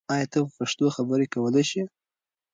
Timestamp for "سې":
1.71-1.81